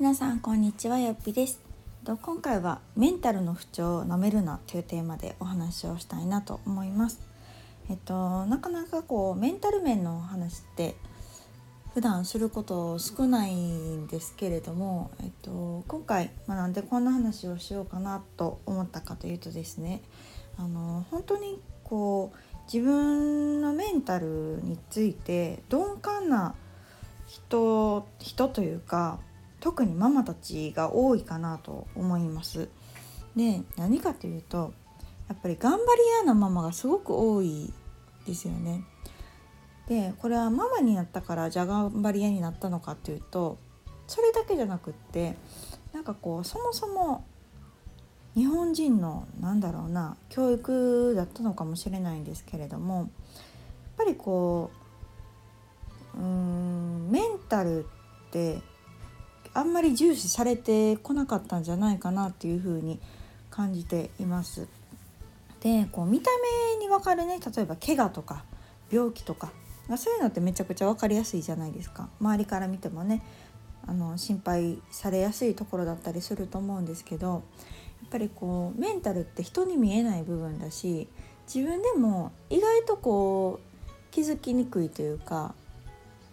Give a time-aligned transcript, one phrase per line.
[0.00, 1.60] 皆さんこんにちはよっぴです。
[2.06, 7.20] 今回はメンタルの不調をなめるなというテーマでお話をしたいなと思います。
[7.90, 10.96] えっとなかなかこうメンタル面の話って
[11.92, 20.00] 普段すること少ないんですけれども、えっと、今回、まあ、なんでこんな話をしようかなと思ったかというとですね
[20.56, 26.54] あの本当にこう自分のメンタルについて鈍感な
[27.26, 29.20] 人人というか
[29.60, 32.68] 特にママたちが多いかなと思います。
[33.36, 34.72] で何かというと
[35.28, 35.82] やっぱり頑張り
[36.18, 37.72] 屋なママがすごく多い
[38.26, 38.84] ですよね。
[39.86, 43.58] でこれはママになったからじゃあ頑張り屋になったのかっていうと
[44.06, 45.36] それだけじゃなくって
[45.92, 47.24] なんかこうそもそも
[48.34, 53.06] 日本人のなんだろうな教育だったのかもしれないんですけれどもやっ
[53.98, 54.70] ぱりこ
[56.14, 58.60] ううんメンタルって
[59.52, 63.00] あんまり重視されてこなかったんじゃないかなっていうふうに
[63.50, 64.68] 感じています。
[65.60, 66.30] でこう見た
[66.74, 68.44] 目に分かるね例えば怪我とか
[68.90, 69.52] 病気とか
[69.96, 73.22] そういうのってめちゃくちゃ分かりやすいじゃないですか周りから見てもね
[73.86, 77.42] あの心配されやすいところだったりすると思うんですけどやっ
[78.10, 81.08] ぱりこうメンタルって人に見えない部分だし
[81.52, 85.54] 自分でも意外とこう気づきにくいというか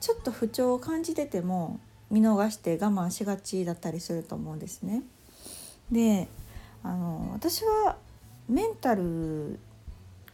[0.00, 5.02] ちょっと不調を感じてても見逃して我慢しがちだったりすると思うんですね。
[5.90, 6.28] で
[6.82, 7.96] あの私は
[8.48, 9.58] メンタル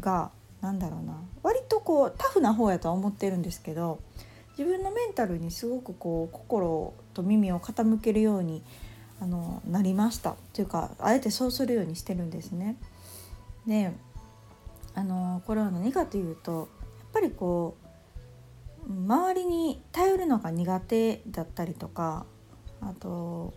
[0.00, 4.00] が何だろうな割とこうタフな方やとは思ってるんですけど
[4.58, 8.62] 自分のメンタルにすごくこう心と耳を傾けるように
[9.20, 12.76] あのなりましたというかあえてそうするようにしてるんですね。
[13.66, 13.92] で
[14.94, 16.66] あのこれは何かというとやっ
[17.12, 17.85] ぱりこう
[18.88, 22.24] 周りに頼るのが苦手だったりとか
[22.80, 23.52] あと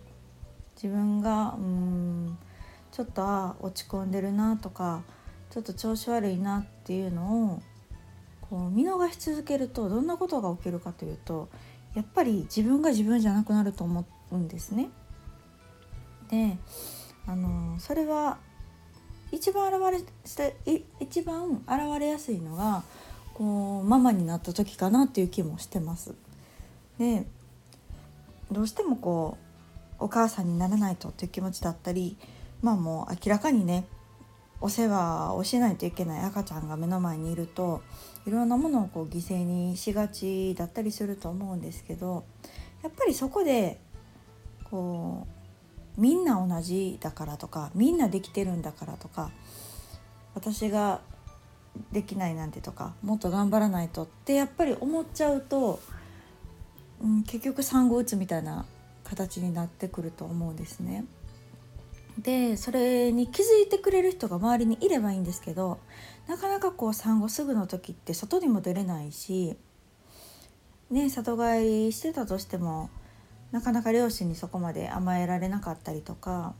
[0.74, 2.38] 自分がうん
[2.90, 5.02] ちょっとあ落ち込んでるなとか
[5.50, 7.62] ちょっと調子悪いなっていうのを
[8.40, 11.48] こう見逃し続けるとどんなことが起きるかというと
[11.94, 14.90] やっぱり自分が自分じゃなくなると思うんですね。
[16.28, 16.56] で
[17.26, 18.38] あのそれは
[19.32, 20.44] 一番現れ
[21.00, 22.82] 一番現れやすいのが
[23.40, 26.12] こうママになった時かなっていう気もしてます。
[26.98, 27.24] で
[28.52, 29.38] どうしてもこ
[29.98, 32.18] うお母さんにならないとっていう気持ちだったり
[32.60, 33.86] まあもう明らかにね
[34.60, 37.80] お世話をしないといけない赤ちゃんが目の前にいると
[38.26, 42.24] いろんなものをこう犠牲にしがちだったりすると思うんですけど
[42.82, 43.80] やっぱりそこで
[44.70, 45.26] こ
[45.96, 49.30] うみんな同じだからとかみんなできてるんだからとか
[50.34, 51.00] 私が
[51.92, 55.80] できないなんてとかもっと頑張らないとってやっぱり思っちゃうと、
[57.02, 58.64] うん、結局産後うつみたいな
[59.04, 61.04] 形になってくると思うんですね。
[62.18, 65.78] でそれに気づいてくれる人が周りにいればいいんですけど
[66.26, 69.56] なかなかこう産後すぐの時って外にも出れないし、
[70.90, 72.90] ね、里帰りしてたとしても
[73.52, 76.54] なかなか両親にそこまで甘えられなかったりとか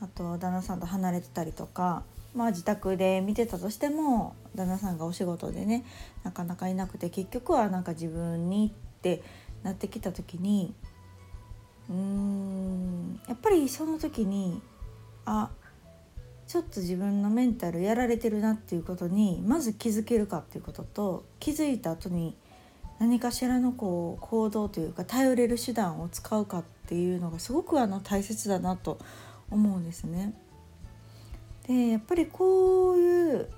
[0.00, 2.02] あと旦那さんと離れてたりとか
[2.34, 5.84] まあ、自宅で見てたとしても旦那さんがお仕事でね
[6.24, 9.22] なかなかいなくて結局はなんか自分にって
[9.62, 10.74] なってきた時に
[11.88, 14.60] うーんやっぱりその時に
[15.24, 15.50] あ
[16.46, 22.36] ちょっと自分のメンタルやられてるなっていうことにまず気づけるかっていうことと気づいた後に
[22.98, 28.98] 何かしらのこう行動というか頼れる手段を使うかっていうのがすごくあの大切だなと
[29.50, 30.34] 思うんですね。
[31.66, 33.48] でやっぱりこういう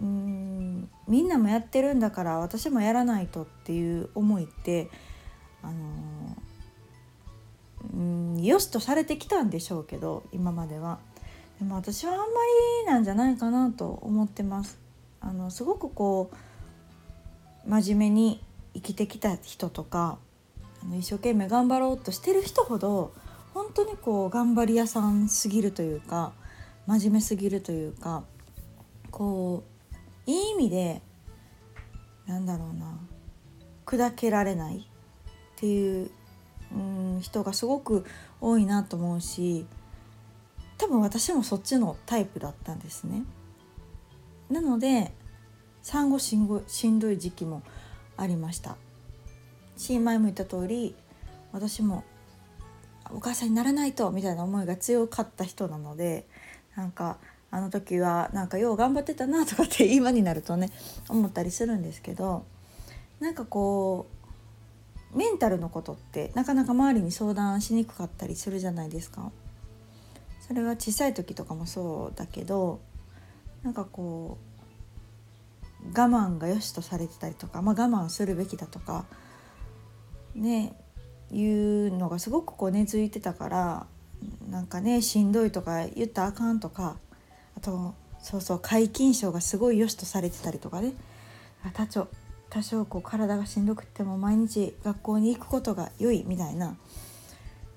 [0.00, 4.90] うんみんなもやってるんだから私もやらないとっていう思いって
[5.62, 5.74] あの
[7.94, 10.98] うんよしとされてきたんでしょうけど今までは。
[11.58, 14.78] でも私はあんまりなんじゃないかなと思ってます。
[15.20, 18.42] あのすごくこう真面目に
[18.72, 20.18] 生きてきた人とか
[20.82, 23.12] あの一生懸命頑張ろうとしてる人ほど
[23.52, 26.32] 本当にこう頑張り屋さんすぎるというか
[26.90, 28.24] 真面目すぎるというか
[29.12, 29.62] こ
[30.26, 31.00] ういい意味で
[32.26, 32.98] なんだろうな
[33.86, 34.80] 砕けられないっ
[35.54, 36.10] ていう
[36.74, 36.76] う
[37.18, 38.04] ん人がすごく
[38.40, 39.66] 多いなと思うし
[40.78, 43.22] 多分私もそっちのタイプだったんですね。
[44.50, 45.12] なので
[45.82, 47.62] 産後しんごしんどい時期も
[48.16, 48.76] ありました。
[49.76, 50.96] し前も言った通り
[51.52, 52.02] 私も
[53.14, 56.26] お母さんにならないとみたいな思いが強かった人なので
[56.76, 57.18] なんか
[57.50, 60.70] あの時はなんかよう頑張ってたなとかって 今になるとね
[61.08, 62.44] 思ったりするんですけど
[63.18, 64.06] なんかこ
[65.14, 69.32] うメンタルのことってなかなか周りに相談しにくかったりするじゃないですか。
[70.40, 72.80] それは小さい時とかもそうだけど
[73.62, 74.36] なんかこ
[75.84, 79.04] う我慢が良しとされてたりとか、まあ、我慢するべきだとか
[80.34, 80.74] ね
[81.30, 83.86] いうのがすごくこう根付いてたから
[84.50, 86.96] なんかねしんどいとか言ったらあかんとか
[87.56, 90.92] あとそうそう皆勤賞がすごい良しとされてたりとかね
[91.74, 92.08] 多少
[92.48, 96.76] 多少こう体がしんどくても毎日学校に行くことが良いみたいな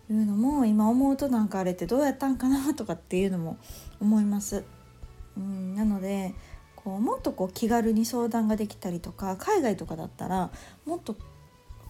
[0.10, 3.58] いうのも今思うとなんかあれってどうやったんかなとかっていうのも
[4.02, 4.64] 思います。
[5.38, 6.34] うんなので
[6.76, 10.52] こうもっとこう気軽に相談ができたりとか海外とかだったら
[10.86, 11.16] もっと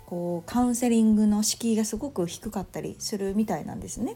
[0.06, 4.16] こうカウンセリングの敷居がすごく低かったりするみたいなんですね。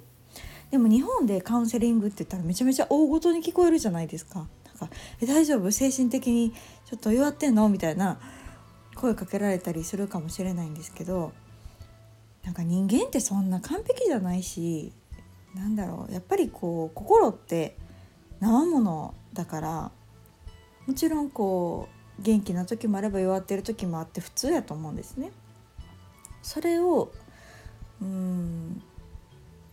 [0.72, 4.48] でも日本でカウンセリングって言ったらめちゃめちゃ大ごとに聞こえるじゃないですか。
[4.66, 5.72] なんかえ大丈夫？
[5.72, 6.52] 精神的に
[6.86, 7.70] ちょっと弱ってんの？
[7.70, 8.20] みたいな
[8.96, 11.32] 声かけられたりするかもしれないんですけど
[12.44, 14.92] なんか人間ってそんな完璧じゃないし
[15.56, 16.14] なんだろう？
[16.14, 17.78] やっぱりこう心って
[18.40, 19.92] 生ものだから
[20.86, 21.88] もちろんこ
[22.20, 25.32] う元気な時もあれば弱ってる時もあって普通やと思うんですね。
[26.42, 27.12] それを
[28.02, 28.82] うん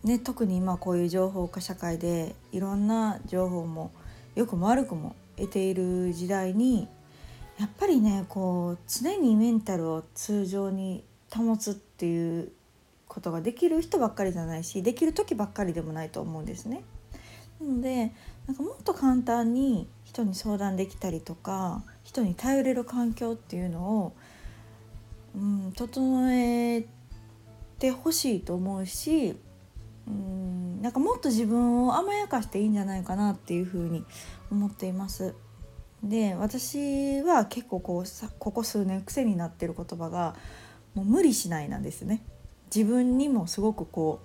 [0.05, 3.91] ね、特に今こういう情報化社会でいろんな情報も
[4.35, 6.87] 良くも悪くも得ている時代に
[7.59, 11.03] やっぱりねこう常にメンタルを通常に
[11.33, 12.51] 保つっていう
[13.07, 16.83] ことができる人ばっかりじゃないしできる時ばっかりでもないと思うんですね。
[17.59, 18.11] なので
[18.45, 24.13] なんかもっと簡単に人に相談できたりとか人に頼れる環境っていうのを、
[25.35, 26.85] うん、整え
[27.79, 29.35] てほしいと思うし
[30.07, 34.05] うんなんかもっと自分を甘やかしていいんじゃないかなっていうふうに
[34.51, 35.35] 思っています。
[36.03, 40.35] で私は結構こうさここ数年癖になってる言葉が
[40.93, 42.23] 「もう無理しない」なんですね。
[42.73, 44.19] 自分にもすごくこ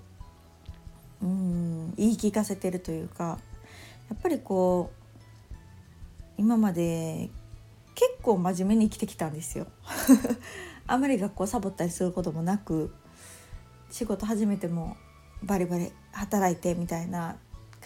[1.22, 3.38] ううん言い聞かせてるというか
[4.10, 5.54] やっぱりこう
[6.36, 7.30] 今まで
[7.94, 9.66] 結構真面目に生きてきたんですよ。
[10.86, 12.92] あまり学校サボったりすることもなく
[13.90, 14.96] 仕事始めても
[15.42, 17.36] バリバリ働いてみたいな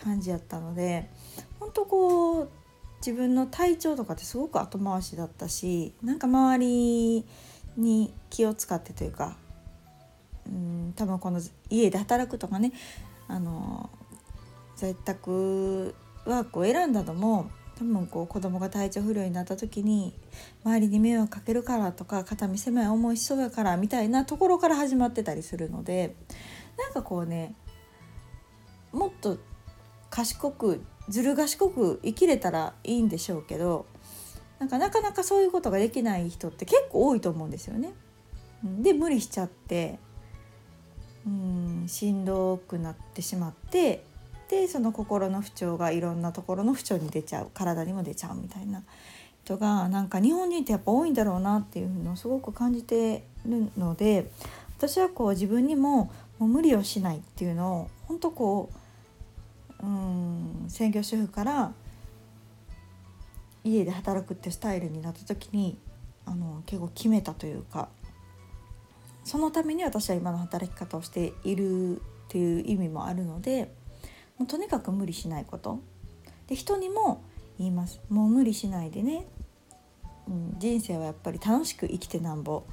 [0.02, 1.08] 感じやったので
[1.60, 2.48] 本当こう
[2.98, 7.26] 自分の体調とかってすごく後回しだったしなんか周り
[7.76, 9.36] に気を使ってというか
[10.46, 11.40] うん多分この
[11.70, 12.72] 家で働くとかね
[13.28, 13.90] あの
[14.76, 20.14] 在宅ワークを選んだのも多分こう子供が体調不良になった時に
[20.64, 26.14] 周りに迷惑かけるからとか肩身狭い思いしそうやからみたいなところから始まってたりするので
[26.78, 27.54] なんかこうね
[28.92, 29.38] もっと
[30.10, 33.86] 賢くずる賢く生きれたらいいんでしょうけど
[34.58, 37.92] なんかなかなかそういうことができない人って結構多いと思うんですよね。
[38.62, 39.98] で無理しちゃって
[41.26, 44.04] うんしんどくなってしまって
[44.48, 48.82] でその心の不調がいろんなところの不調に出ちゃう体にも出ちゃうみたいな
[49.44, 54.30] 人がなんか日本人ってやっぱ多いんだろうなっていうのをすごく感じてるので
[54.86, 58.70] 私はこう自分にももう無理をしないっていうのを本当こ
[59.80, 61.72] ううん専業主婦から
[63.64, 65.78] 家で働くってスタイルになった時に
[66.26, 67.88] あの結構決めたというか
[69.24, 73.72] そのために私は今の働き方をしているっていう意味もあるので
[74.36, 75.80] もうとにかく無理しないこと。
[76.46, 77.22] で人にも
[77.56, 78.02] 言います。
[78.10, 79.24] もう無理しないでね、
[80.28, 82.64] うん、人生はやっぱり楽しく生きてなんぼ。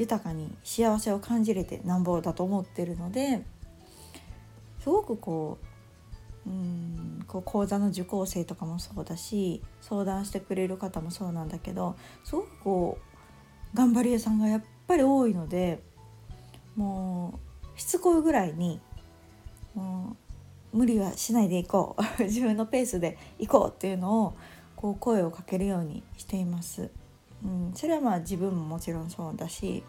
[0.00, 3.44] 豊かに幸せを感じれてなんぼだと思ってるので
[4.82, 5.58] すごくこ
[6.46, 12.98] ううんこう講座の受講生とかもそうだし相談してくれる方もそうなんだけどすごくこ
[13.74, 15.82] う頑張り屋さんがやっぱり多いので
[16.76, 17.38] も
[17.76, 18.80] うしつこいぐらいに
[19.74, 20.16] も
[20.72, 24.34] う無理はしないでいこう 自分のペースで行こうっていうのを
[24.76, 26.90] こう声をかけるようにしています。
[27.44, 29.82] うん、それはまあ自分ももちろんそうだし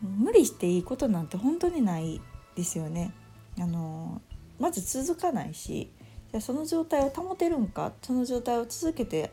[0.00, 2.20] 無理していいことなんて本当にない
[2.54, 3.12] ですよね。
[3.60, 4.20] あの
[4.60, 5.90] まず続かないし
[6.30, 9.32] じゃその状態を保てるんかその状態を続けて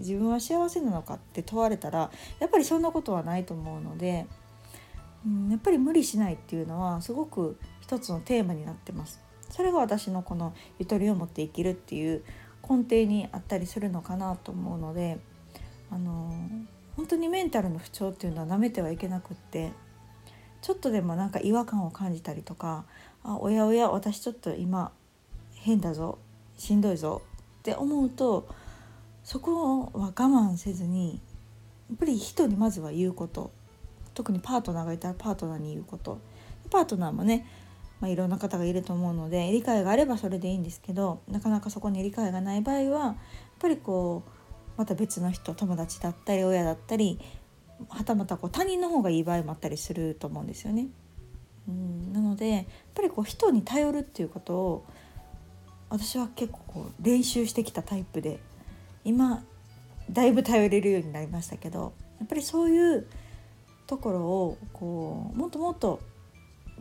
[0.00, 4.26] 自分は幸せなのかって問われたらやっぱりそんなことはないと思うので、
[5.24, 9.20] うん、やっぱり無理しないっていうのはすごく一つのテーマになってます。
[9.50, 12.24] それが私のこのゆとりを持って生きるっていう
[12.68, 15.18] 根底にあったりするのかなと思うので
[15.94, 16.34] あの
[16.96, 19.72] 本当にメンタルの不調っていうのは舐めてはいけなくって
[20.60, 22.84] ちょっとでもなんか違和感を感じたりとか
[23.22, 24.90] あおやおや私ちょっと今
[25.54, 26.18] 変だぞ
[26.58, 27.22] しんどいぞ
[27.60, 28.48] って思うと
[29.22, 31.20] そこは我慢せずに
[31.88, 33.50] やっぱり人にまずは言うこと。
[34.14, 36.18] 特にパートナーがいたらパートナーに言うこと。
[36.70, 37.46] パートナーもね、
[38.00, 43.14] まあ、いろんな方がいると思うので理解があればそれでいいんですけどなかなかそこに理解がない場合はやっ
[43.58, 44.30] ぱりこう
[44.76, 47.20] また別の人友達だったり親だったり
[47.88, 50.88] はたまたこう他人の方がいい場合もあったりすると思うんですよね。
[51.68, 52.64] うんなのでやっ
[52.94, 54.86] ぱりこう人に頼るっていうことを
[55.88, 58.40] 私は結構こう練習してきたタイプで
[59.04, 59.44] 今
[60.10, 63.06] だいぶ頼れるようになりましたけどやっぱりそういう
[63.86, 66.00] ところをこうもっともっと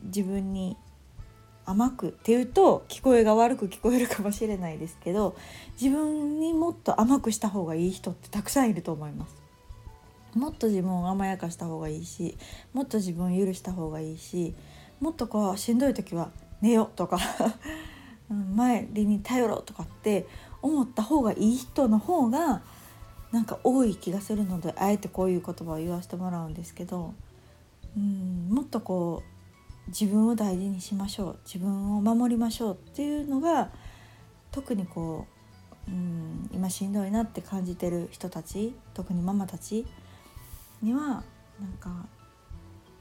[0.04, 0.78] 自分に
[1.66, 5.36] 甘くっていうと聞こえが悪く聞こえるかもしれないですけど
[5.82, 9.44] 自分にもっと甘くした方がいい人ってたくさんいると思います。
[10.36, 12.36] もっと自分を甘やかした方がいいし
[12.74, 14.56] もっと自分を許した方がいいし
[15.00, 17.20] もっとこうしんどい時は寝ようとか
[18.56, 20.26] 前に頼ろうとかって
[20.62, 22.64] 思った方がいい人の方が
[23.32, 27.14] なんか多い気がするのであえてこういう言葉を言わせてもらうんですけど
[27.96, 29.33] うんもっとこう
[29.88, 33.70] 自分を大事にしましょう自分を守りましょうっていうのが
[34.52, 35.28] 特にこ
[35.88, 39.86] ううん今しんどいなって感じてる人たち特にママたち
[40.82, 41.24] には
[41.60, 42.06] なんか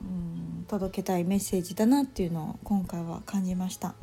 [0.00, 3.94] うん届けたいメッセージだなっていうのを今回は感じました。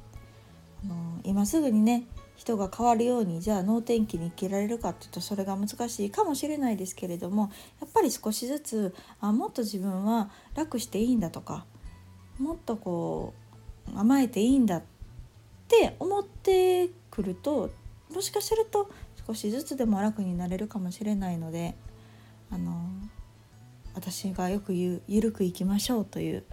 [0.85, 2.05] あの今すぐにね
[2.37, 11.65] 人が変わるようにじゃあ能天気に生きられるかっていうとそれが難しいかもしれないですけれどもやっぱり少しずつあもっと自分は楽していいんだとか
[12.39, 13.33] もっとこ
[13.93, 14.83] う甘えていいんだっ
[15.67, 17.69] て思ってくると
[18.13, 18.89] もしかすると
[19.27, 21.75] 少しずつでも楽になれるかもしれないので
[22.49, 22.89] あの
[23.93, 26.43] 私がよく言う「ゆるくいきましょう」という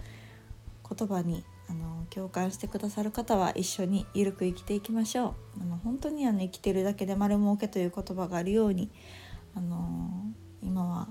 [0.87, 5.61] 言葉にあの共感してくださる方は一緒にゆるく生きていきましょう。
[5.61, 8.89] あの本当にあの生きてるだけで丸儲けという言葉があるように
[9.55, 10.09] あの
[10.61, 11.07] 今は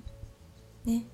[0.84, 1.04] ね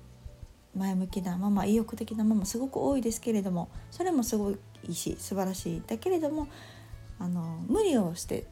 [0.75, 4.51] 前向きなママ意欲的なママすごく多いですけれどもそれもすご
[4.87, 6.47] いし素晴らしいだけれども
[7.19, 8.45] あの無理をして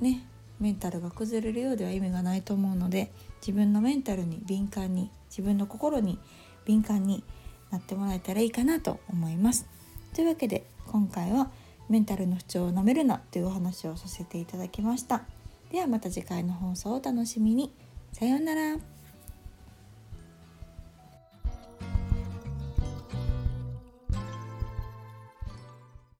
[0.00, 0.26] ね
[0.58, 6.18] メンタルが崩れるようでは意味がないと思うので自分のメンタルに敏感に自分の心に
[6.64, 7.24] 敏感に
[7.70, 9.66] なってもらえたらいいかなと思います。
[10.14, 11.50] というわけで今回は
[11.88, 15.22] メンタルの不調を飲めるなというお話をさせていただきました。
[15.70, 17.72] ではまた次回の放送をお楽しみに。
[18.12, 18.95] さようなら。